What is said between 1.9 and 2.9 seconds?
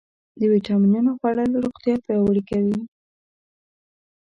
پیاوړې کوي.